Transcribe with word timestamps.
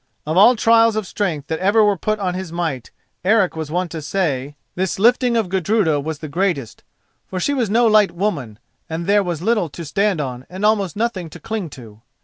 Of 0.25 0.35
all 0.35 0.55
trials 0.55 0.95
of 0.95 1.05
strength 1.05 1.45
that 1.49 1.59
ever 1.59 1.83
were 1.83 1.95
put 1.95 2.17
upon 2.17 2.33
his 2.33 2.51
might, 2.51 2.89
Eric 3.23 3.55
was 3.55 3.69
wont 3.69 3.91
to 3.91 4.01
say, 4.01 4.55
this 4.73 4.97
lifting 4.97 5.37
of 5.37 5.47
Gudruda 5.47 5.99
was 5.99 6.17
the 6.17 6.27
greatest; 6.27 6.81
for 7.27 7.39
she 7.39 7.53
was 7.53 7.69
no 7.69 7.85
light 7.85 8.09
woman, 8.11 8.57
and 8.89 9.05
there 9.05 9.21
was 9.21 9.43
little 9.43 9.69
to 9.69 9.85
stand 9.85 10.19
on 10.19 10.47
and 10.49 10.65
almost 10.65 10.95
nothing 10.95 11.29
to 11.29 11.39
cling 11.39 11.69
to. 11.77 12.01